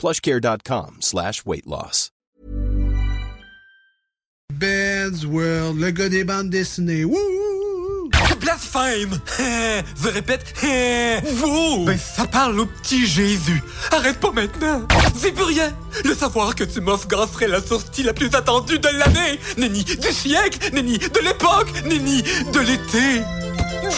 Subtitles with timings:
[0.00, 2.10] plushcare.com slash weight loss.
[4.52, 7.04] Ben's World, le gars des bandes dessinées.
[7.04, 8.10] Wouh!
[8.40, 9.20] Blasphème!
[9.38, 10.54] Hein, Je répète,
[11.42, 11.84] wow!
[11.84, 13.62] Ben, ça parle au petit Jésus.
[13.92, 14.86] Arrête pas maintenant!
[15.14, 15.70] C'est plus rien!
[16.04, 19.38] Le savoir que tu m'offres serait la sortie la plus attendue de l'année!
[19.58, 20.70] Nenni du siècle!
[20.72, 21.72] Nenni de l'époque!
[21.84, 23.22] Nenni de l'été!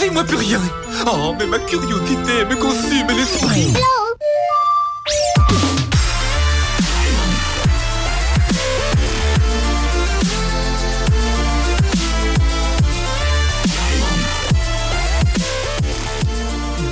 [0.01, 0.61] Dis-moi plus rien!
[1.07, 3.73] Oh, mais ma curiosité me consume l'esprit!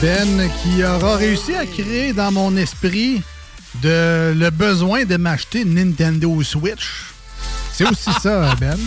[0.03, 3.23] Ben qui aura réussi à créer dans mon esprit
[3.83, 7.13] de, le besoin de m'acheter une Nintendo Switch.
[7.75, 8.79] C'est aussi ça, Ben.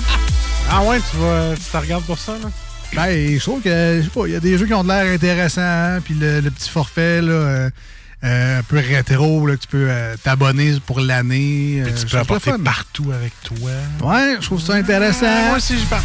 [0.72, 2.50] Ah ouais, tu vas, tu te regardes pour ça, là?
[2.96, 4.88] Ben, je trouve que, je sais pas, il y a des jeux qui ont de
[4.88, 7.70] l'air intéressants, hein, puis le, le petit forfait, là, euh,
[8.24, 11.84] euh, un peu rétro, là, que tu peux euh, t'abonner pour l'année.
[11.84, 13.72] Puis tu je peux apporter partout avec toi.
[14.02, 15.48] Ouais, je trouve ça intéressant.
[15.48, 16.04] Moi aussi, je parle.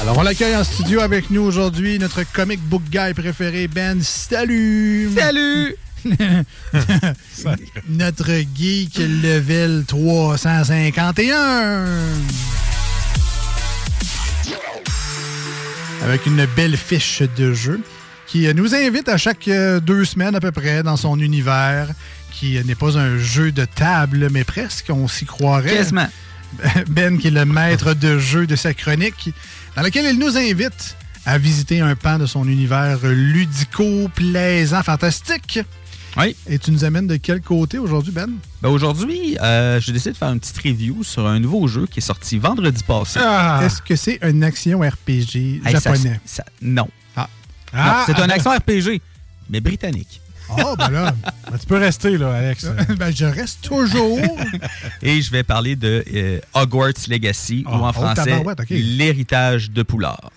[0.00, 4.00] Alors, on l'accueille en studio avec nous aujourd'hui, notre comic book guy préféré, Ben.
[4.02, 5.10] Salut!
[5.14, 5.76] Salut!
[7.86, 11.84] notre geek level 351.
[16.02, 17.78] Avec une belle fiche de jeu
[18.26, 21.88] qui nous invite à chaque euh, deux semaines à peu près dans son univers,
[22.32, 25.76] qui n'est pas un jeu de table, mais presque, on s'y croirait.
[25.76, 26.08] Quasiment.
[26.88, 29.32] Ben, qui est le maître de jeu de sa chronique,
[29.76, 35.60] dans laquelle il nous invite à visiter un pan de son univers ludico, plaisant, fantastique.
[36.16, 36.34] Oui.
[36.48, 38.28] Et tu nous amènes de quel côté aujourd'hui, Ben?
[38.62, 42.00] Ben aujourd'hui, euh, j'ai décidé de faire une petite review sur un nouveau jeu qui
[42.00, 43.20] est sorti vendredi passé.
[43.62, 46.20] Est-ce que c'est une action RPG Hey, japonais?
[46.24, 46.88] ça- non.
[47.14, 47.28] Ah.
[47.72, 49.00] Non, Ah, c'est un ah, action RPG,
[49.50, 50.20] mais britannique.
[50.58, 51.14] Oh, ben là.
[51.50, 52.66] Ben, tu peux rester, là, Alex.
[52.98, 54.18] ben, je reste toujours.
[55.02, 59.82] Et je vais parler de euh, Hogwarts Legacy, Oh, ou en oh, français, l'héritage de
[59.82, 60.30] Poulard.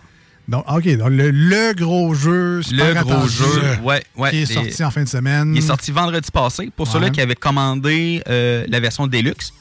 [0.48, 4.30] Donc, OK, donc le, le gros jeu, super Le gros jeu, ouais, ouais.
[4.32, 5.54] qui est Les- sorti en fin de semaine.
[5.56, 6.70] Il est sorti vendredi passé.
[6.76, 6.94] Pour Ouais.
[6.94, 9.54] ceux-là qui avaient commandé euh, la version Deluxe,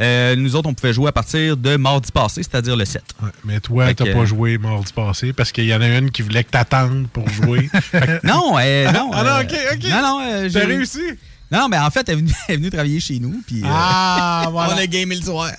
[0.00, 3.02] euh, nous autres, on pouvait jouer à partir de mardi passé, c'est-à-dire le 7.
[3.44, 6.44] Mais toi, t'as pas joué mardi passé parce qu'il y en a une qui voulait
[6.44, 7.68] que t'attendes pour jouer.
[7.92, 9.10] Que- Non, euh, non.
[9.12, 9.90] Ah non, euh, ok, ok.
[9.90, 11.00] Non, non, euh, T'as j'ai- réussi?
[11.50, 13.40] Non, mais en fait, elle est venue, elle est venue travailler chez nous.
[13.46, 14.74] Puis, euh, Ah, voilà.
[14.74, 15.50] On a gamé le soir.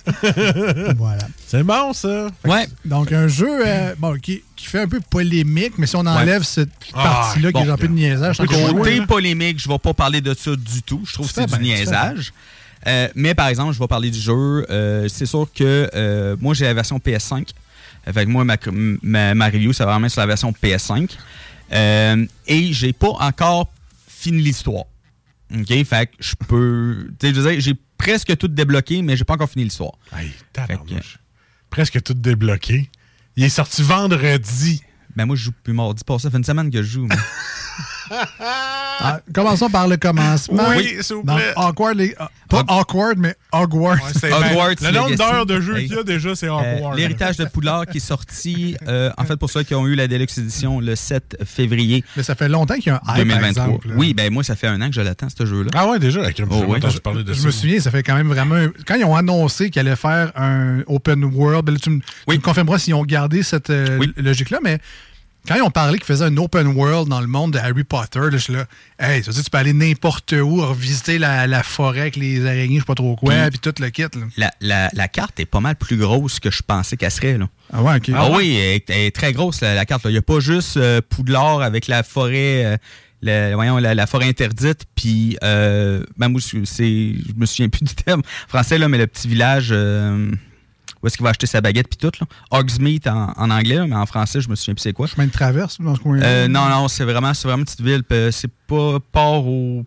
[0.96, 1.26] voilà.
[1.46, 2.28] C'est bon, ça.
[2.44, 2.68] Ouais.
[2.84, 6.42] Donc, un jeu euh, bon, qui, qui fait un peu polémique, mais si on enlève
[6.44, 9.00] cette Ah, partie-là qui est un peu de niaisage, Côté joué.
[9.06, 11.02] polémique, je ne vais pas parler de ça du tout.
[11.06, 12.32] Je trouve que c'est du niaisage.
[12.86, 14.66] Euh, mais par exemple, je vais parler du jeu.
[14.70, 17.48] Euh, c'est sûr que euh, moi, j'ai la version PS5.
[18.08, 18.56] Euh, Fait que moi, ma,
[19.02, 21.10] ma, ma review, c'est vraiment sur la version PS5.
[21.72, 23.70] Euh, et j'ai pas encore
[24.08, 24.84] fini l'histoire.
[25.54, 25.84] OK?
[25.84, 27.08] Fait que je peux.
[27.18, 29.92] Tu sais, je veux dire, j'ai presque tout débloqué, mais j'ai pas encore fini l'histoire.
[30.16, 31.18] Hey, tabarnouche.
[31.68, 32.88] Presque tout débloqué.
[33.36, 34.82] Il est sorti vendredi.
[35.16, 36.24] Ben moi, je joue plus mardi passé.
[36.24, 37.08] Ça fait une semaine que je joue.
[38.40, 40.62] Ah, commençons par le commencement.
[40.76, 41.24] Oui, s'il vous
[41.56, 43.98] awkward, les- ah, pas awkward, mais Hogwarts.
[44.22, 45.86] Ouais, Hogwarts le nombre d'heures de jeu Hey.
[45.86, 46.94] qu'il y a déjà, c'est Euh, Hogwarts.
[46.94, 50.08] L'héritage de Poulard qui est sorti, euh, en fait, pour ceux qui ont eu la
[50.08, 53.16] Deluxe Edition le 7 février Mais ça fait longtemps qu'il y a un hype, par
[53.16, 53.48] 2023.
[53.64, 53.88] exemple.
[53.88, 53.94] là.
[53.96, 55.70] oui, ben moi, ça fait un an que je l'attends, ce jeu-là.
[55.74, 56.78] Ah ouais, déjà, avec Oh, ouais.
[56.78, 57.46] entendu parler de Je ça.
[57.46, 58.56] me souviens, ça fait quand même vraiment.
[58.56, 62.00] un- Quand ils ont annoncé qu'ils allaient faire un open world, ben là, tu, me,
[62.00, 64.78] tu me confirmeras s'ils ont gardé cette euh, logique-là, mais
[65.48, 68.18] quand ils ont parlé qu'ils faisaient un open world dans le monde de Harry Potter,
[68.20, 68.66] là, je suis là,
[68.98, 72.16] hey, ça veut dire que tu peux aller n'importe où, revisiter la, la forêt avec
[72.16, 74.02] les araignées, je sais pas trop quoi, Puis- tout le kit.
[74.02, 74.08] là.
[74.36, 77.38] La, la- la carte est pas mal plus grosse que je pensais qu'elle serait.
[77.38, 77.48] Là.
[77.72, 78.10] Ah ouais, ok.
[78.14, 80.02] Ah oui, elle est, elle est très grosse, la, carte.
[80.06, 82.78] Il n'y a pas juste euh, Poudlard avec la forêt.
[83.26, 86.34] euh, voyons, la, forêt interdite, puis euh, ben,
[86.64, 90.30] c'est, je me souviens plus du terme français, là, mais le petit village euh,
[91.02, 92.12] où est-ce qu'il va acheter sa baguette, puis tout.
[92.20, 92.26] Là?
[92.50, 95.06] Hogsmeade en, en anglais, mais en français, je me souviens plus c'est quoi.
[95.06, 97.80] Chemin de traverse dans ce coin euh, Non, non, c'est vraiment, c'est vraiment une petite
[97.80, 98.32] ville.
[98.32, 99.84] C'est pas port au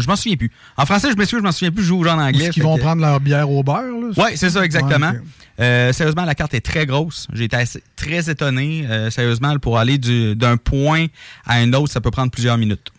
[0.00, 0.50] je m'en souviens plus.
[0.76, 2.44] En français, je m'excuse, je m'en souviens plus, je joue en anglais.
[2.44, 4.12] Est-ce qu'ils vont prendre leur bière au beurre?
[4.16, 5.12] Oui, c'est ça, exactement.
[5.60, 7.26] Euh, sérieusement, la carte est très grosse.
[7.32, 7.56] J'ai été
[7.96, 8.86] très étonné.
[8.88, 11.06] Euh, sérieusement, pour aller d'un point
[11.44, 12.92] à un autre, ça peut prendre plusieurs minutes.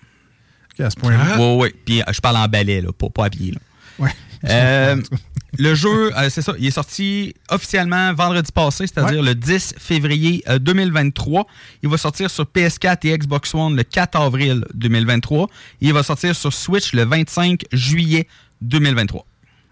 [0.77, 1.38] à ce point-là?
[1.39, 1.75] Oui, oui.
[1.85, 3.53] Puis je parle en balai, là, pas, pas à pied.
[3.97, 4.09] Oui.
[4.45, 5.01] Euh,
[5.57, 10.43] le jeu, euh, c'est ça, il est sorti officiellement vendredi passé, c'est-à-dire le 10 février
[10.59, 11.41] 2023.
[11.41, 11.43] Euh,
[11.83, 15.47] il va sortir sur PS4 et Xbox One le 4 avril 2023.
[15.81, 18.27] il va sortir sur Switch le 25 juillet
[18.61, 19.25] 2023.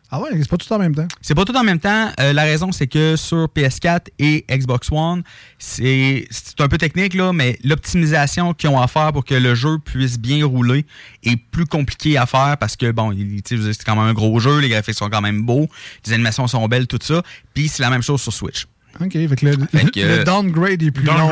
[0.10, 1.08] Ah ouais, c'est pas tout en même temps.
[1.22, 2.10] C'est pas tout en même temps.
[2.22, 5.24] Euh, la raison, c'est que sur PS4 et Xbox One,
[5.60, 6.28] c'est
[6.60, 10.18] un peu technique, là, mais l'optimisation qu'ils ont à faire pour que le jeu puisse
[10.18, 10.86] bien rouler
[11.24, 13.14] est plus compliqué à faire parce que, bon,
[13.46, 15.68] c'est quand même un gros jeu, les graphiques sont quand même beaux,
[16.06, 17.22] les animations sont belles, tout ça.
[17.54, 18.66] Puis c'est la même chose sur Switch.
[19.00, 21.30] OK, avec le, le, downgrade est plus long.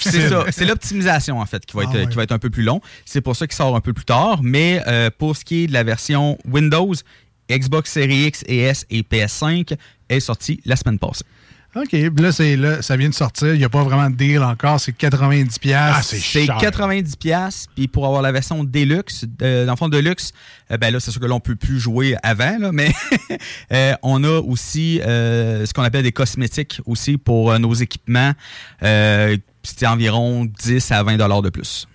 [0.00, 0.44] c'est ça.
[0.50, 2.80] C'est l'optimisation, en fait, qui va, être, ah qui va être un peu plus long.
[3.04, 4.40] C'est pour ça qu'il sort un peu plus tard.
[4.42, 6.92] Mais euh, pour ce qui est de la version Windows,
[7.50, 9.76] Xbox Series X et S et PS5
[10.08, 11.24] est sorti la semaine passée.
[11.76, 11.94] OK.
[12.18, 13.52] Là, c'est là, ça vient de sortir.
[13.52, 14.80] Il n'y a pas vraiment de deal encore.
[14.80, 15.74] C'est 90$.
[15.76, 17.66] Ah, c'est 90$.
[17.74, 20.32] Puis pour avoir la version Deluxe, euh, dans le fond Deluxe,
[20.70, 22.90] euh, ben là, c'est sûr que là, on ne peut plus jouer avant, là, mais
[23.72, 28.32] euh, on a aussi ce qu'on appelle des cosmétiques aussi pour nos équipements.
[28.80, 31.86] C'était environ 10 à 20$ de plus.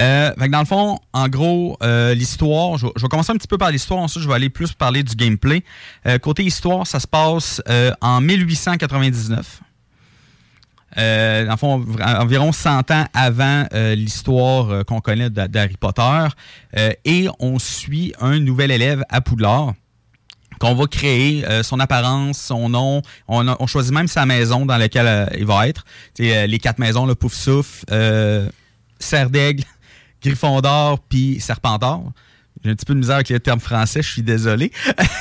[0.00, 3.70] Euh, dans le fond, en gros, euh, l'histoire, je, vais commencer un petit peu par
[3.70, 5.64] l'histoire, ensuite je vais aller plus parler du gameplay.
[6.06, 7.60] Euh, côté histoire, ça se passe
[8.00, 9.60] en 1899.
[10.96, 16.26] dans le fond, environ 100 ans avant l'histoire qu'on connaît d'Harry Potter.
[17.04, 19.74] et on suit un nouvel élève à Poudlard
[20.60, 23.02] qu'on va créer, son apparence, son nom.
[23.28, 25.84] On, choisit même sa maison dans laquelle il va être.
[26.18, 27.84] les quatre maisons, le Pouf Souffle,
[28.98, 29.64] Serre d'Aigle,
[30.22, 32.02] Gryffondor puis Serpentard.
[32.64, 34.72] J'ai un petit peu de misère avec les termes français, je suis désolé.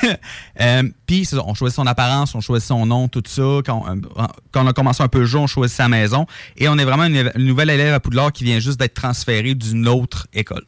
[0.62, 3.60] euh, puis, on choisit son apparence, on choisit son nom, tout ça.
[3.66, 3.86] Quand,
[4.52, 6.26] quand on a commencé un peu le jeu, on choisit sa maison.
[6.58, 9.88] Et on est vraiment une, nouvelle élève à Poudlard qui vient juste d'être transférée d'une
[9.88, 10.64] autre école.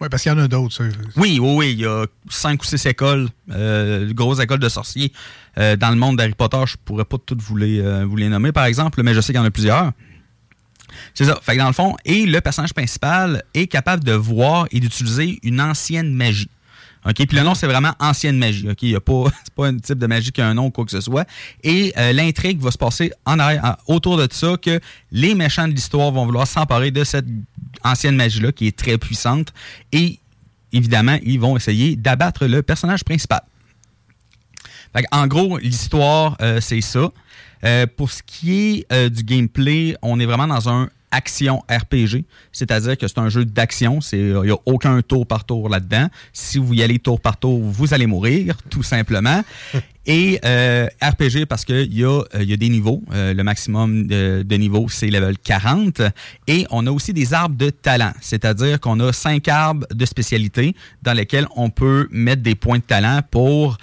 [0.00, 0.78] Oui, parce qu'il y en a d'autres.
[1.16, 1.72] Oui, oui, oui.
[1.72, 5.10] Il y a cinq ou six écoles, euh, grosses écoles de sorciers
[5.58, 6.62] euh, dans le monde d'Harry Potter.
[6.66, 9.32] Je pourrais pas toutes vous les, euh, vous les nommer, par exemple, mais je sais
[9.32, 9.92] qu'il y en a plusieurs.
[11.14, 11.38] C'est ça.
[11.42, 15.38] Fait que dans le fond, et le personnage principal est capable de voir et d'utiliser
[15.42, 16.48] une ancienne magie.
[17.06, 17.14] OK?
[17.14, 18.68] Puis le nom, c'est vraiment ancienne magie.
[18.68, 18.82] OK?
[18.82, 21.00] Il a pas, un type de magie qui a un nom ou quoi que ce
[21.00, 21.26] soit.
[21.62, 24.80] Et euh, l'intrigue va se passer en arrière, autour de ça que
[25.12, 27.26] les méchants de l'histoire vont vouloir s'emparer de cette
[27.84, 29.52] ancienne magie-là qui est très puissante.
[29.92, 30.18] Et
[30.72, 33.42] évidemment, ils vont essayer d'abattre le personnage principal.
[35.12, 37.10] En gros, l'histoire, euh, c'est ça.
[37.64, 42.24] Euh, pour ce qui est euh, du gameplay, on est vraiment dans un action RPG,
[42.52, 46.08] c'est-à-dire que c'est un jeu d'action, il n'y a aucun tour par tour là-dedans.
[46.32, 49.42] Si vous y allez tour par tour, vous allez mourir, tout simplement.
[50.04, 53.02] Et euh, RPG parce qu'il y, a, y a des niveaux.
[53.12, 56.02] le maximum de, de niveaux, c'est level 40.
[56.48, 60.74] Et on a aussi des arbres de talent, c'est-à-dire qu'on a cinq arbres de spécialité
[61.02, 63.78] dans lesquels on peut mettre des points de talent pour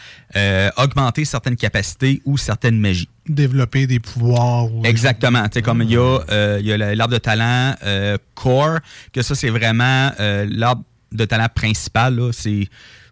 [0.78, 4.68] augmenter certaines capacités ou certaines magies développer des pouvoirs.
[4.84, 5.48] Exactement.
[5.50, 8.80] Tu comme il y a, euh, l'arbre de talent euh, core,
[9.12, 12.20] que ça, c'est vraiment euh, l'arbre de talent principal.
[12.32, 12.68] C'est,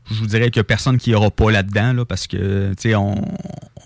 [0.10, 2.96] je vous dirais qu'il n'y a personne qui aura pas là-dedans, là, parce que, sais,
[2.96, 3.15] on,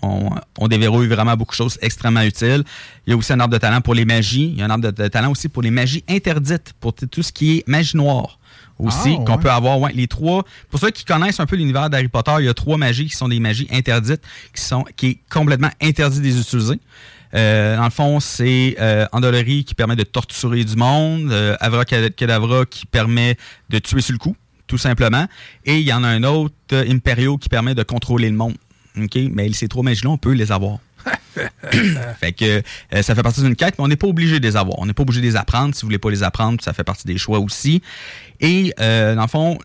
[0.02, 2.64] on, déverrouille vraiment beaucoup de choses extrêmement utiles.
[3.06, 4.50] Il y a aussi un arbre de talent pour les magies.
[4.52, 7.32] Il y a un arbre de talent aussi pour les magies interdites, pour tout ce
[7.32, 8.38] qui est magie noire
[8.78, 9.80] aussi, ah, qu'on peut avoir.
[9.80, 10.44] Ouais, les trois.
[10.70, 13.16] Pour ceux qui connaissent un peu l'univers d'Harry Potter, il y a trois magies qui
[13.16, 14.22] sont des magies interdites,
[14.54, 16.78] qui sont qui est complètement interdit de les utiliser.
[17.34, 19.06] Euh, dans le fond, c'est euh,
[19.66, 23.36] qui permet de torturer du monde, euh, Avra Kedavra qui permet
[23.68, 25.26] de tuer sur le coup, tout simplement.
[25.64, 28.54] Et il y en a un autre, euh, Imperio, qui permet de contrôler le monde.
[28.96, 29.18] OK?
[29.32, 30.78] Mais ces trois magies-là, on peut les avoir.
[32.20, 32.62] fait que
[32.94, 34.78] euh, ça fait partie d'une quête, mais on n'est pas obligé de les avoir.
[34.78, 35.74] On n'est pas obligé de les apprendre.
[35.74, 37.82] Si vous voulez pas les apprendre, ça fait partie des choix aussi.
[38.40, 39.58] Et euh, dans le fond,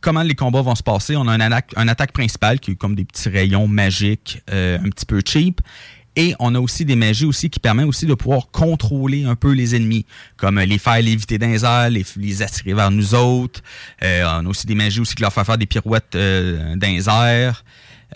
[0.00, 1.16] comment les combats vont se passer?
[1.16, 5.06] On a un attaque, principale qui est comme des petits rayons magiques euh, un petit
[5.06, 5.60] peu cheap.
[6.16, 9.52] Et on a aussi des magies aussi qui permettent aussi de pouvoir contrôler un peu
[9.52, 10.06] les ennemis,
[10.36, 11.46] comme les faire léviter dans
[11.88, 13.62] les les, attirer vers nous autres.
[14.02, 17.52] on a aussi des magies aussi qui leur font faire des pirouettes dans les.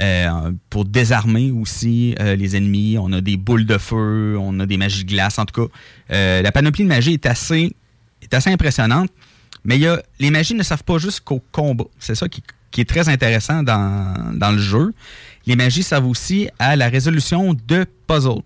[0.01, 2.97] Euh, pour désarmer aussi euh, les ennemis.
[2.99, 5.39] On a des boules de feu, on a des magies de glace.
[5.39, 5.73] En tout cas,
[6.11, 7.71] euh, la panoplie de magie est assez
[8.47, 9.11] impressionnante.
[9.65, 11.85] Mais y a, les magies ne servent pas juste qu'au combat.
[11.99, 12.43] C'est ça qui,
[12.77, 14.93] est très intéressant dans, dans le jeu.
[15.47, 18.43] Les magies servent aussi à la résolution de puzzles.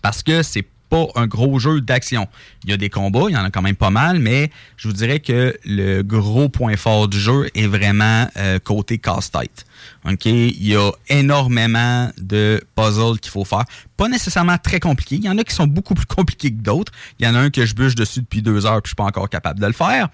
[0.00, 2.28] Parce que c'est pas un gros jeu d'action.
[2.64, 4.88] Il y a des combats, il y en a quand même pas mal, mais je
[4.88, 9.66] vous dirais que le gros point fort du jeu est vraiment euh, côté casse-tête.
[10.04, 10.26] OK?
[10.26, 13.64] Il y a énormément de puzzles qu'il faut faire.
[13.96, 15.16] Pas nécessairement très compliqués.
[15.16, 16.92] Il y en a qui sont beaucoup plus compliqués que d'autres.
[17.18, 18.96] Il y en a un que je bûche dessus depuis deux heures puis je suis
[18.96, 20.08] pas encore capable de le faire.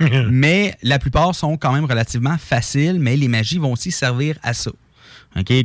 [0.30, 4.54] mais la plupart sont quand même relativement faciles, mais les magies vont aussi servir à
[4.54, 4.70] ça.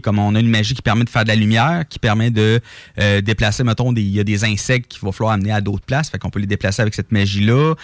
[0.04, 2.60] Comme on a une magie qui permet de faire de la lumière, qui permet de
[3.00, 6.10] euh, déplacer, mettons, il y a des insectes qu'il va falloir amener à d'autres places,
[6.10, 7.76] fait qu'on peut les déplacer avec cette magie-là.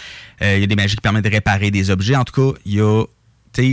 [0.41, 2.15] Euh, il y a des magies qui permettent de réparer des objets.
[2.15, 3.03] En tout cas, il y a,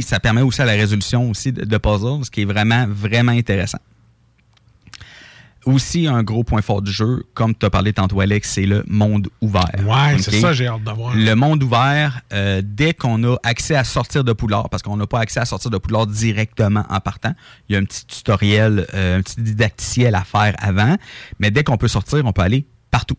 [0.03, 3.79] ça permet aussi à la résolution aussi de puzzles, ce qui est vraiment, vraiment intéressant
[5.67, 8.85] aussi un gros point fort du jeu, comme tu as parlé tantôt, Alex, c'est le
[8.87, 9.71] monde ouvert.
[9.85, 11.15] Ouais, c'est ça, j'ai hâte d'avoir.
[11.15, 15.07] Le monde ouvert, euh, dès qu'on a accès à sortir de Poulard, parce qu'on n'a
[15.07, 17.35] pas accès à sortir de Poulard directement en partant,
[17.69, 20.97] il y a un petit tutoriel, euh, un petit didacticiel à faire avant,
[21.39, 23.17] mais dès qu'on peut sortir, on peut aller partout.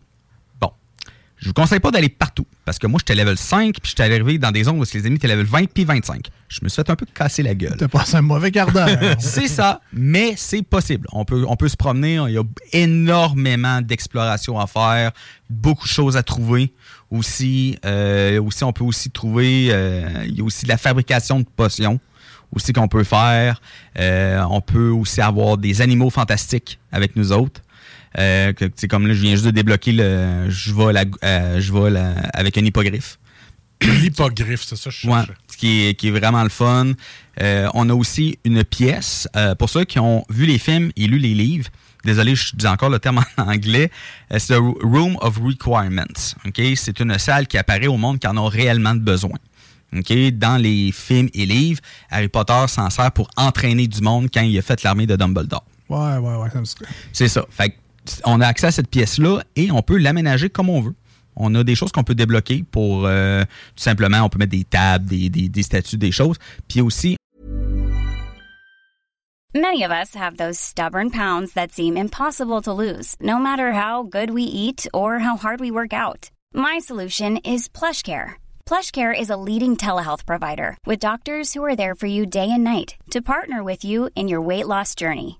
[1.38, 2.46] Je vous conseille pas d'aller partout.
[2.64, 5.16] Parce que moi, j'étais level 5, puis j'étais arrivé dans des zones où les ennemis
[5.16, 6.28] étaient level 20 puis 25.
[6.48, 7.76] Je me suis fait un peu casser la gueule.
[7.78, 8.88] T'as passé un mauvais quart d'heure.
[9.20, 11.08] c'est ça, mais c'est possible.
[11.12, 12.16] On peut, on peut se promener.
[12.28, 15.12] Il y a énormément d'exploration à faire,
[15.50, 16.74] beaucoup de choses à trouver.
[17.12, 21.40] Aussi, euh, aussi on peut aussi trouver, euh, il y a aussi de la fabrication
[21.40, 22.00] de potions
[22.56, 23.62] aussi qu'on peut faire.
[24.00, 27.62] Euh, on peut aussi avoir des animaux fantastiques avec nous autres.
[28.18, 30.50] Euh, c'est comme là, je viens juste de débloquer le.
[30.50, 32.00] Je vais, la, euh, je vais
[32.34, 33.20] avec un hippogriffe.
[33.82, 36.94] L'hippogriffe, c'est ça, je ouais, ce qui est, qui est vraiment le fun.
[37.42, 39.28] Euh, on a aussi une pièce.
[39.60, 41.68] pour ceux qui ont vu les films et lu les livres,
[42.06, 43.92] désolé, je dis encore le terme en anglais,
[44.38, 46.36] c'est le Room of Requirements.
[46.48, 46.76] Okay?
[46.78, 49.38] C'est une salle qui apparaît au monde qui en a réellement besoin.
[49.94, 50.32] Okay?
[50.32, 54.58] Dans les films et livres, Harry Potter s'en sert pour entraîner du monde quand il
[54.58, 55.66] a fait l'armée de Dumbledore.
[55.90, 56.50] Ouais, ouais, ouais.
[57.12, 57.46] C'est ça.
[57.50, 57.76] Fait
[58.26, 60.96] on a accès à cette pièce-là et on peut l'aménager comme on veut.
[61.36, 63.44] On a des choses qu'on peut débloquer pour euh,
[63.76, 66.38] tout simplement, on peut mettre des tables, des, des, des choses.
[66.68, 67.18] Puis aussi.
[69.54, 74.04] Many of us have those stubborn pounds that seem impossible to lose, no matter how
[74.04, 76.30] good we eat or how hard we work out.
[76.54, 78.34] My solution is PlushCare.
[78.66, 82.66] PlushCare is a leading telehealth provider with doctors who are there for you day and
[82.66, 85.40] night to partner with you in your weight loss journey.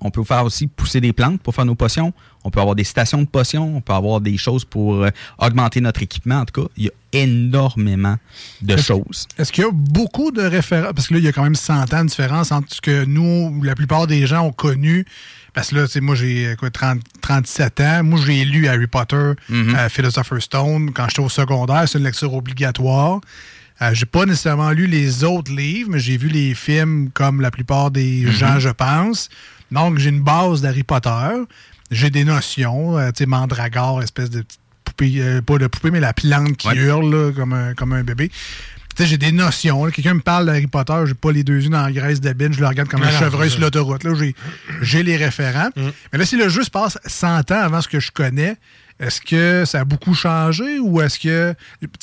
[0.00, 2.12] On peut faire aussi pousser des plantes pour faire nos potions.
[2.44, 3.76] On peut avoir des stations de potions.
[3.76, 6.40] On peut avoir des choses pour euh, augmenter notre équipement.
[6.40, 8.16] En tout cas, il y a énormément
[8.62, 9.26] de choses.
[9.38, 10.92] Est-ce qu'il y a beaucoup de références?
[10.94, 13.04] Parce que là, il y a quand même 100 ans de différence entre ce que
[13.04, 15.06] nous, la plupart des gens ont connu.
[15.54, 16.54] Parce que là, moi, j'ai
[17.22, 18.04] 37 ans.
[18.04, 21.88] Moi, j'ai lu Harry Potter, mm Philosopher's Stone, quand j'étais au secondaire.
[21.88, 23.20] C'est une lecture obligatoire.
[23.82, 27.50] Euh, j'ai pas nécessairement lu les autres livres, mais j'ai vu les films comme la
[27.50, 28.30] plupart des mm-hmm.
[28.30, 29.28] gens, je pense.
[29.70, 31.30] Donc, j'ai une base d'Harry Potter.
[31.90, 35.90] J'ai des notions, euh, tu sais, mandragore, espèce de petite poupée, euh, pas de poupée,
[35.90, 38.30] mais la plante qui hurle comme, un, comme un bébé.
[38.96, 39.84] Tu sais, j'ai des notions.
[39.90, 42.60] Quelqu'un me parle d'Harry Potter, j'ai pas les deux yeux dans la graisse d'abine, je
[42.60, 44.04] le regarde comme un chevreuil sur l'autoroute.
[44.04, 44.12] Là,
[44.80, 45.68] j'ai les référents.
[45.76, 45.88] Mm.
[46.12, 48.56] Mais là, si le jeu se passe 100 ans avant ce que je connais,
[48.98, 51.54] est-ce que ça a beaucoup changé ou est-ce que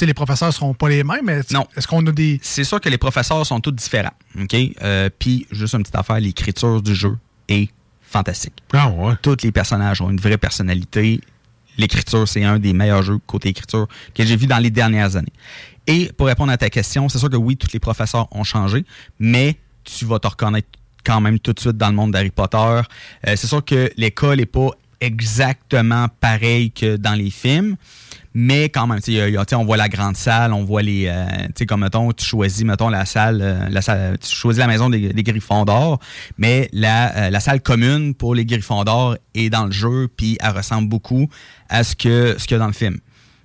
[0.01, 1.41] les professeurs seront pas les mêmes?
[1.51, 1.67] Non.
[1.75, 2.39] Est-ce qu'on a des.
[2.43, 4.13] C'est sûr que les professeurs sont tous différents.
[4.39, 4.55] OK?
[4.83, 7.69] Euh, Puis, juste une petite affaire, l'écriture du jeu est
[8.01, 8.53] fantastique.
[8.73, 9.13] Ah ouais.
[9.21, 11.19] Tous les personnages ont une vraie personnalité.
[11.77, 15.33] L'écriture, c'est un des meilleurs jeux côté écriture que j'ai vu dans les dernières années.
[15.87, 18.85] Et pour répondre à ta question, c'est sûr que oui, tous les professeurs ont changé,
[19.19, 20.69] mais tu vas te reconnaître
[21.03, 22.57] quand même tout de suite dans le monde d'Harry Potter.
[22.57, 22.81] Euh,
[23.35, 24.69] c'est sûr que l'école n'est pas
[25.01, 27.75] exactement pareille que dans les films,
[28.33, 28.99] mais quand même,
[29.53, 32.63] on voit la grande salle, on voit les, euh, tu sais, comme mettons, tu choisis,
[32.63, 35.99] mettons, la salle, euh, la salle, tu choisis la maison des, Griffons d'or,
[36.37, 40.37] mais la, euh, la salle commune pour les Griffons d'or est dans le jeu, puis
[40.41, 41.29] elle ressemble beaucoup
[41.69, 42.99] à ce que ce qu'il y a dans le film.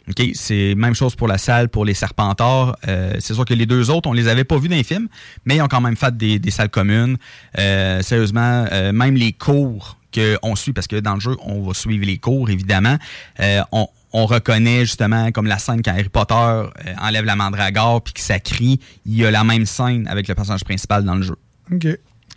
[0.08, 0.22] OK?
[0.34, 2.76] C'est même chose pour la salle, pour les Serpentards.
[2.88, 5.08] Euh, c'est sûr que les deux autres, on les avait pas vus dans les films,
[5.44, 7.16] mais ils ont quand même fait des, des salles communes.
[7.58, 11.74] Euh, sérieusement, euh, même les cours qu'on suit, parce que dans le jeu, on va
[11.74, 12.96] suivre les cours, évidemment.
[13.40, 16.68] Euh, on, on reconnaît justement comme la scène quand Harry Potter euh,
[17.00, 20.34] enlève la mandragore puis que ça crie, il y a la même scène avec le
[20.34, 21.36] personnage principal dans le jeu.
[21.72, 21.86] OK.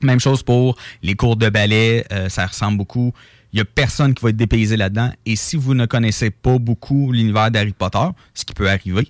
[0.02, 3.14] Même chose pour les cours de ballet, euh, ça ressemble beaucoup.
[3.54, 5.12] Il n'y a personne qui va être dépaysé là-dedans.
[5.26, 9.08] Et si vous ne connaissez pas beaucoup l'univers d'Harry Potter, ce qui peut arriver,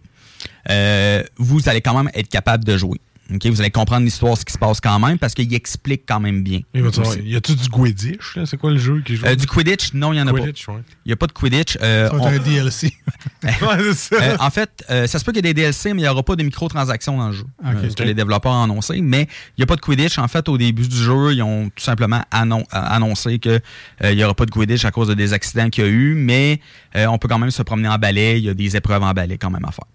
[0.69, 2.99] euh, vous allez quand même être capable de jouer.
[3.33, 6.19] OK, vous allez comprendre l'histoire, ce qui se passe quand même, parce qu'il explique quand
[6.19, 6.61] même bien.
[6.73, 8.37] Il y a-tu du Quidditch?
[8.45, 9.25] C'est quoi le jeu qui joue?
[9.25, 10.73] Euh, du Quidditch, non, il n'y en a Quidditch, pas.
[10.73, 10.81] ouais.
[11.05, 11.77] Il n'y a pas de Quidditch.
[11.81, 12.93] Euh, Ça va être on- un DLC.
[13.95, 14.15] Ça.
[14.21, 16.09] Euh, en fait, euh, ça se peut qu'il y ait des DLC, mais il n'y
[16.09, 17.45] aura pas de microtransactions dans le jeu.
[17.65, 19.01] Euh, ce que les développeurs ont annoncé.
[19.01, 20.17] Mais il n'y a pas de Quidditch.
[20.17, 23.61] En fait, au début du jeu, ils ont tout simplement annon- euh, annoncé qu'il
[24.03, 26.13] n'y aura pas de Quidditch à cause de des accidents qu'il y a eu.
[26.15, 26.59] Mais
[26.95, 28.37] euh, on peut quand même se promener en balai.
[28.39, 29.85] Il y a des épreuves en balai quand même à faire.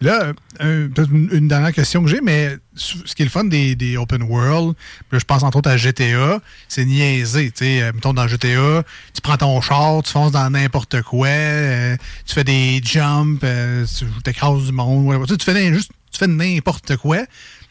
[0.00, 3.44] Là, euh, peut-être une, une dernière question que j'ai, mais ce qui est le fun
[3.44, 4.74] des, des open world,
[5.12, 7.50] là, je pense entre autres à GTA, c'est niaiser.
[7.50, 11.28] Tu sais, euh, mettons dans GTA, tu prends ton char, tu fonces dans n'importe quoi,
[11.28, 15.26] euh, tu fais des jumps, euh, tu t'écrases du monde, whatever.
[15.36, 17.18] Tu fais juste tu fais n'importe quoi.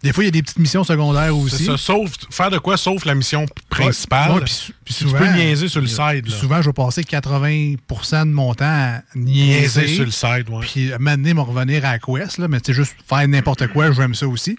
[0.03, 1.63] Des fois, il y a des petites missions secondaires aussi.
[1.63, 4.33] ça, sauf, faire de quoi sauf la mission principale.
[4.33, 6.27] Ouais, puis puis tu souvent- peux niaiser sur le side.
[6.27, 6.35] Là.
[6.35, 9.81] Souvent, je vais passer 80% de mon temps à niaiser.
[9.81, 10.59] Niaiser sur le side, ouais.
[10.61, 14.13] Puis donné, me revenir à la quest, là, mais c'est juste faire n'importe quoi, j'aime
[14.13, 14.57] ça aussi.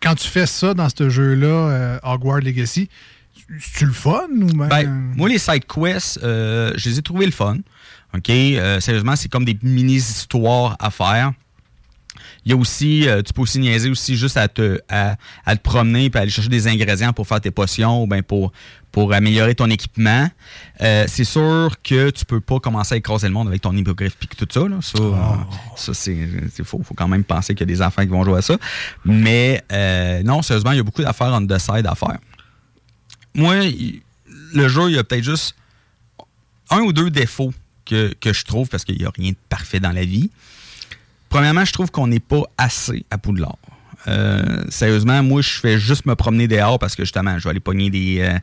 [0.00, 2.88] Quand tu fais ça dans ce jeu-là, euh, Hogwarts Legacy,
[3.60, 4.68] c'est-tu le fun ou même...
[4.68, 7.58] Ben, moi, les side quests, euh, je les ai trouvés le fun.
[8.14, 8.30] OK?
[8.30, 11.32] Euh, sérieusement, c'est comme des mini-histoires à faire.
[12.46, 15.56] Il y a aussi, euh, tu peux aussi niaiser aussi juste à te, à, à
[15.56, 18.52] te promener puis aller chercher des ingrédients pour faire tes potions ou ben pour,
[18.92, 20.30] pour améliorer ton équipement.
[20.80, 24.16] Euh, c'est sûr que tu peux pas commencer à écraser le monde avec ton hippogriffe
[24.16, 24.60] puis tout ça.
[24.68, 24.78] Là.
[24.80, 24.98] Ça,
[25.76, 26.16] ça c'est,
[26.62, 26.80] faux.
[26.84, 28.56] faut quand même penser qu'il y a des enfants qui vont jouer à ça.
[29.04, 32.18] Mais euh, non, sérieusement, il y a beaucoup d'affaires on the side à faire.
[33.34, 34.02] Moi, il-
[34.54, 35.56] le jeu, il y a peut-être juste
[36.70, 37.52] un ou deux défauts
[37.84, 40.30] que, que je trouve, parce qu'il n'y a rien de parfait dans la vie.
[41.36, 43.58] Premièrement, je trouve qu'on n'est pas assez à Poudlard.
[44.08, 47.60] Euh, sérieusement, moi, je fais juste me promener dehors parce que justement, je vais aller
[47.60, 48.38] pogner des, euh,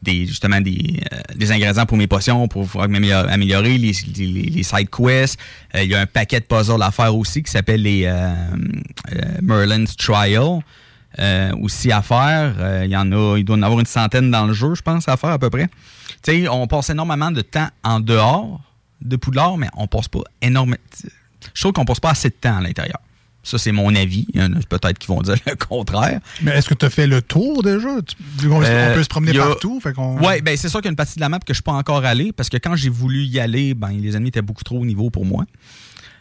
[0.00, 5.38] des justement des, euh, des ingrédients pour mes potions pour améliorer les, side quests.
[5.74, 8.10] Il y a un paquet de puzzles à faire aussi qui s'appelle les
[9.42, 10.62] Merlin's Trial.
[11.60, 12.82] aussi à faire.
[12.82, 15.06] Il y en a, il doit en avoir une centaine dans le jeu, je pense,
[15.06, 15.68] à faire à peu près.
[16.22, 18.62] Tu sais, on passe énormément de temps en dehors
[19.02, 20.78] de Poudlard, mais on passe pas énormément.
[21.54, 22.98] Je trouve qu'on passe pas assez de temps à l'intérieur.
[23.44, 24.26] Ça, c'est mon avis.
[24.34, 26.20] Il y en a peut-être qui vont dire le contraire.
[26.42, 27.88] Mais est-ce que tu as fait le tour déjà?
[27.88, 29.80] On, Euh, on peut se promener a- partout.
[30.20, 31.62] Ouais, ben c'est sûr qu'il y a une partie de la map que je suis
[31.62, 34.64] pas encore allé parce que quand j'ai voulu y aller, ben les ennemis étaient beaucoup
[34.64, 35.44] trop au niveau pour moi.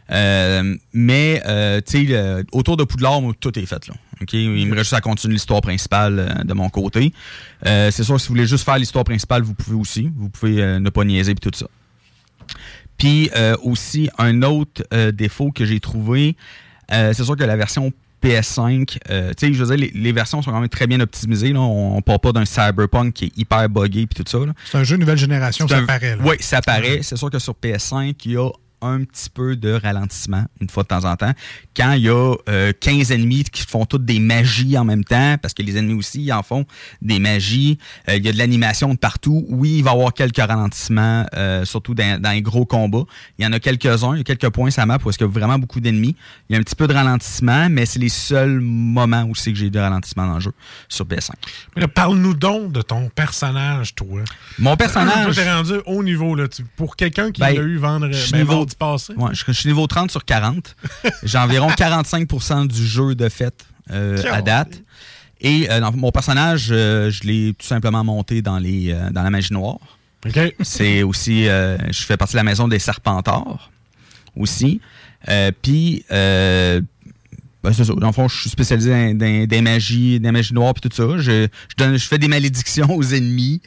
[0.10, 3.94] Euh, mais euh, tu sais, autour de Poudlard, tout est fait là.
[4.32, 7.12] Il me reste juste à continuer l'histoire principale de mon côté.
[7.64, 10.10] C'est sûr, si vous voulez juste faire l'histoire principale, vous pouvez aussi.
[10.16, 11.68] Vous pouvez ne pas niaiser et tout ça.
[12.98, 16.36] Puis euh, aussi, un autre euh, défaut que j'ai trouvé,
[16.92, 17.92] euh, c'est sûr que la version
[18.24, 21.00] PS5, euh, tu sais, je veux dire, les, les versions sont quand même très bien
[21.00, 21.54] optimisées.
[21.54, 21.60] Là.
[21.62, 24.40] On, on part pas d'un Cyberpunk qui est hyper buggé puis tout ça.
[24.66, 26.16] C'est un jeu nouvelle génération, ça un- paraît.
[26.16, 26.24] là.
[26.26, 27.02] Oui, ça paraît.
[27.04, 28.50] C'est sûr que sur PS5, il y a
[28.82, 31.32] un petit peu de ralentissement une fois de temps en temps.
[31.76, 35.36] Quand il y a euh, 15 ennemis qui font toutes des magies en même temps,
[35.42, 36.66] parce que les ennemis aussi ils en font
[37.02, 37.78] des magies,
[38.10, 39.46] euh, il y a de l'animation de partout.
[39.50, 43.04] Oui, il va y avoir quelques ralentissements, euh, surtout dans, dans les gros combats.
[43.40, 45.18] Il y en a quelques-uns, il y a quelques points sur la map où est-ce
[45.18, 46.16] qu'il y a vraiment beaucoup d'ennemis.
[46.50, 49.52] Il y a un petit peu de ralentissement, mais c'est les seuls moments où c'est
[49.52, 50.54] que j'ai eu de ralentissement dans le jeu
[50.90, 51.32] sur PS5.
[51.76, 54.22] Mais là, Parle-nous donc de ton personnage, toi.
[54.60, 55.34] Mon personnage...
[55.36, 56.48] Toi, t'es rendu au niveau, là.
[56.48, 59.14] tu- pour quelqu'un qui Ben, l'a eu vendre, ben, mardi passé.
[59.14, 60.76] Ouais, je, je suis niveau 30 sur 40.
[61.24, 64.82] J'ai environ 45% du jeu de fait euh, à date.
[65.40, 69.54] Et euh, mon personnage, euh, je l'ai tout simplement monté dans, les, dans la magie
[69.54, 69.78] noire.
[70.62, 73.72] C'est aussi, je fais partie de la maison des Serpentards
[74.36, 74.82] aussi.
[75.62, 76.82] Puis, euh,
[77.68, 77.94] ben, c'est ça.
[77.94, 80.96] Dans le fond, je suis spécialisé dans, dans- des magies, des magies noires puis tout
[80.96, 81.18] ça.
[81.18, 83.62] Je, je, donne, je fais des malédictions aux ennemis.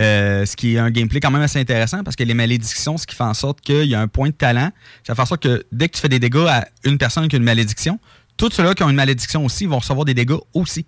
[0.00, 3.06] Euh, ce qui est un gameplay quand même assez intéressant parce que les malédictions, ce
[3.06, 4.70] qui fait en sorte qu'il y a un point de talent,
[5.06, 7.36] ça fait en sorte que dès que tu fais des dégâts à une personne qui
[7.36, 7.98] a une malédiction,
[8.36, 10.86] tous ceux-là qui ont une malédiction aussi vont recevoir des dégâts aussi.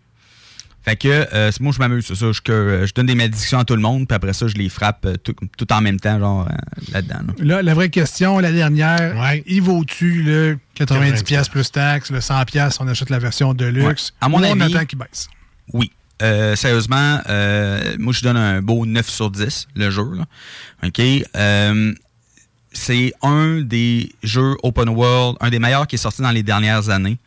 [0.83, 2.33] Fait que euh, c'est- moi je m'amuse, c'est ça.
[2.33, 4.55] Je, que, euh, je donne des malédictions à tout le monde, puis après ça, je
[4.55, 6.49] les frappe euh, tout, tout en même temps, genre
[6.93, 7.19] là-dedans.
[7.27, 7.35] là.
[7.57, 9.15] Là, la vraie question, la dernière,
[9.47, 13.67] il vaut-tu le 90$ piastres plus taxes, le 100$, piastres, on achète la version de
[13.67, 14.17] luxe, Ouais.
[14.23, 15.29] À mon ou on avis- attend qu'il baisse?
[15.75, 15.91] Oui.
[16.23, 20.05] Euh, sérieusement, euh, moi je donne un beau 9 sur 10, le jeu.
[20.15, 20.25] là.
[20.87, 21.01] OK?
[21.37, 21.95] Euh,
[22.73, 26.89] c'est un des jeux open world, un des meilleurs qui est sorti dans les dernières
[26.89, 27.19] années.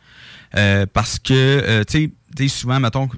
[0.56, 3.08] Euh, parce que, euh, tu sais, souvent, mettons,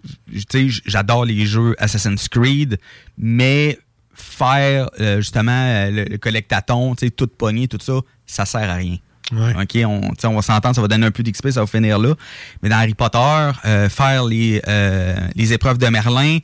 [0.86, 2.78] j'adore les jeux Assassin's Creed,
[3.18, 3.78] mais
[4.14, 8.96] faire justement le, le collectaton, tu sais, tout pogné, tout ça, ça sert à rien.
[9.32, 12.14] OK, on, on va s'entendre, ça va donner un peu d'XP, ça va finir là.
[12.62, 13.50] Mais dans Harry Potter,
[13.90, 14.62] faire les,
[15.34, 16.38] les épreuves de Merlin,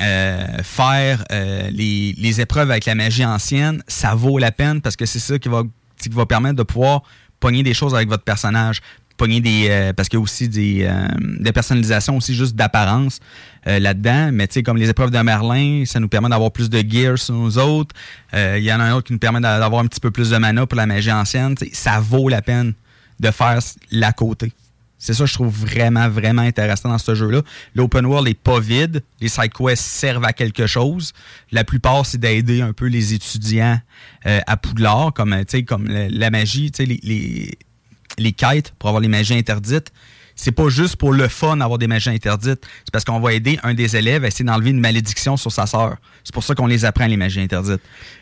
[0.00, 4.96] euh, faire euh, les, les, épreuves avec la magie ancienne, ça vaut la peine parce
[4.96, 5.62] que c'est ça qui va,
[6.00, 7.02] qui va permettre de pouvoir
[7.38, 8.80] pogner des choses avec votre personnage.
[9.16, 9.66] Pogner des.
[9.68, 13.20] Euh, parce qu'il y a aussi des, des personnalisations aussi juste d'apparence
[13.66, 14.30] là-dedans.
[14.32, 17.18] Mais tu sais, comme les épreuves de Merlin, ça nous permet d'avoir plus de gears
[17.18, 17.94] sur nous autres.
[18.34, 20.36] Il y en a un autre qui nous permet d'avoir un petit peu plus de
[20.36, 21.54] mana pour la magie ancienne.
[21.72, 22.74] ça vaut la peine
[23.20, 23.58] de faire
[23.90, 24.52] la côté.
[25.04, 27.42] C'est ça que je trouve vraiment, vraiment intéressant dans ce jeu-là.
[27.74, 29.02] L'open world n'est pas vide.
[29.20, 31.12] Les side quests servent à quelque chose.
[31.52, 33.78] La plupart, c'est d'aider un peu les étudiants
[34.24, 37.50] euh, à Poudlard, comme, comme la, magie, les, les,
[38.18, 39.92] les quêtes pour avoir les magies interdites
[40.36, 42.60] c'est pas juste pour le fun d'avoir des magies interdites.
[42.84, 45.66] C'est parce qu'on va aider un des élèves à essayer d'enlever une malédiction sur sa
[45.66, 45.96] sœur.
[46.24, 47.80] C'est pour ça qu'on les apprend, les magies interdites.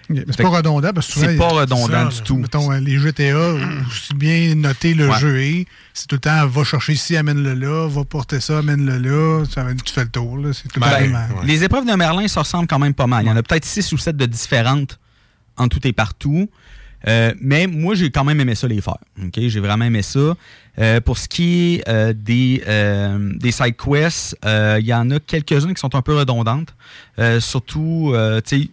[0.09, 2.37] c'est pas redondant parce que C'est pas redondant du tout.
[2.37, 3.55] Mettons, euh, les GTA,
[3.89, 7.89] aussi bien noté le jeu est, c'est tout le temps va chercher ici, amène-le là,
[7.89, 10.37] va porter ça, amène-le là, ça, tu fais le tour.
[10.37, 10.51] Là.
[10.73, 13.25] Tout ben, Les épreuves de Merlin, ça ressemble quand même pas mal.
[13.25, 14.99] Il y en a peut-être six ou sept de différentes
[15.57, 16.49] en tout et partout.
[17.09, 18.99] Euh, mais moi, j'ai quand même aimé ça les faire.
[19.37, 20.35] J'ai vraiment aimé ça.
[20.79, 22.63] Euh, pour ce qui est euh, des,
[23.39, 26.75] des side quests, il y en a quelques-unes qui sont un peu redondantes.
[27.41, 28.15] surtout,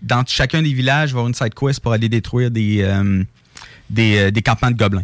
[0.02, 2.88] dans chacun des villages, il va y avoir une side quest pour aller détruire des,
[3.90, 5.04] des, des, campements de gobelins.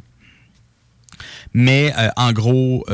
[1.54, 2.86] Mais en gros,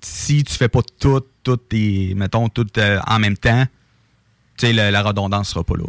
[0.00, 3.66] si tu fais pas tout, tout tes, mettons, tout en même temps,
[4.62, 5.84] la, la redondance sera pas là.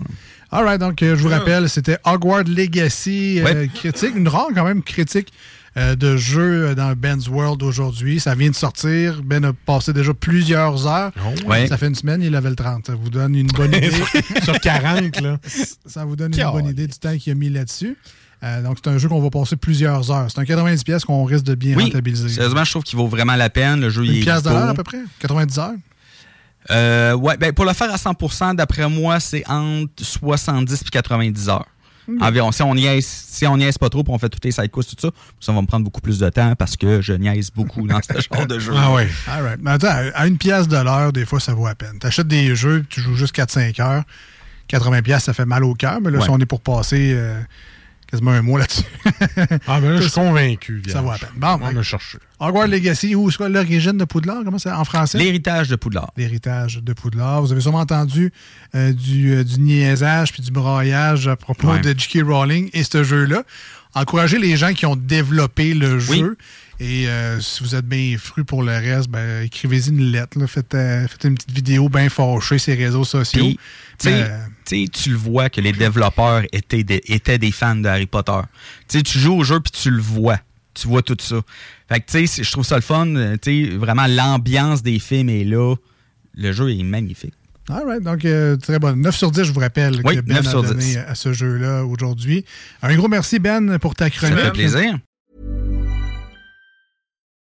[0.51, 4.63] All right, donc euh, je vous rappelle, c'était Hogwarts Legacy, euh, critique, une rare quand
[4.63, 5.31] même critique
[5.77, 8.19] euh, de jeu dans Ben's World aujourd'hui.
[8.19, 9.21] Ça vient de sortir.
[9.23, 11.11] Ben a passé déjà plusieurs heures.
[11.23, 12.87] Oh, ça fait une semaine, il est level 30.
[12.87, 13.91] Ça vous donne une bonne idée.
[14.41, 15.37] Sur 40, là.
[15.85, 17.95] Ça vous donne une bonne idée du temps qu'il a mis là-dessus.
[18.63, 20.31] donc, c'est un jeu qu'on va passer plusieurs heures.
[20.31, 22.29] C'est un 90 pièces qu'on risque de bien rentabiliser.
[22.29, 23.81] Sérieusement, je trouve qu'il vaut vraiment la peine.
[23.81, 25.01] Le jeu, une il est pièce à peu près?
[25.19, 25.73] 90 heures?
[26.71, 31.49] Euh, ouais, ben pour le faire à 100%, d'après moi, c'est entre 70 et 90
[31.49, 31.65] heures.
[32.21, 32.51] Environ.
[32.51, 34.95] Si on niaise, si on niaise pas trop, puis on fait toutes les side quests,
[34.95, 37.87] tout ça, ça va me prendre beaucoup plus de temps parce que je niaise beaucoup
[37.87, 38.73] dans ce genre de jeu.
[38.75, 39.03] Ah oui.
[39.27, 39.59] All right.
[39.61, 41.97] Mais attends, à une pièce de l'heure, des fois, ça vaut à peine.
[41.99, 44.03] Tu achètes des jeux, tu joues juste 4-5 heures.
[44.67, 47.39] 80 pièces, ça fait mal au cœur, mais là, si on est pour passer euh,
[48.09, 48.83] quasiment un mois là-dessus.
[49.67, 50.81] ah, mais là, je suis convaincu.
[50.87, 51.29] Ça vaut à peine.
[51.35, 52.17] Bon, on a cherché.
[52.39, 54.43] Hogwarts Legacy, où est l'origine de Poudlard?
[54.43, 55.17] Comment c'est en français?
[55.17, 56.11] L'héritage de Poudlard.
[56.17, 57.41] L'héritage de Poudlard.
[57.41, 58.31] Vous avez sûrement entendu
[58.75, 62.23] euh, du, euh, du, niaisage puis du broyage à propos de J.K.
[62.25, 63.43] Rowling et ce jeu-là.
[63.93, 66.37] Encouragez les gens qui ont développé le jeu.
[66.79, 70.37] Et euh, si vous êtes bien fru pour le reste, ben, écrivez-y une lettre.
[70.47, 73.51] Faites, faites, une petite vidéo bien fâchée sur les réseaux sociaux.
[73.97, 78.39] tu tu le vois que les développeurs étaient des, étaient des fans de Harry Potter.
[78.87, 80.39] tu joues au jeu puis tu le vois.
[80.73, 81.41] Tu vois tout ça.
[81.89, 83.07] Fait que, tu sais, je trouve ça le fun.
[83.15, 83.37] Euh,
[83.77, 85.75] vraiment, l'ambiance des films est là.
[86.35, 87.33] Le jeu est magnifique.
[87.69, 88.95] All right, donc euh, très bon.
[88.95, 92.45] 9 sur 10, je vous rappelle que Ben a donné à ce jeu-là aujourd'hui.
[92.81, 94.37] Un gros merci, Ben, pour ta chronique.
[94.37, 94.97] Ça fait plaisir.